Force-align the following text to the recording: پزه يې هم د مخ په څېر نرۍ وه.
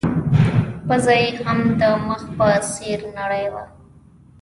پزه 0.87 1.13
يې 1.21 1.27
هم 1.45 1.59
د 1.79 1.81
مخ 2.07 2.21
په 2.37 2.47
څېر 2.71 2.99
نرۍ 3.17 3.45
وه. 3.53 3.65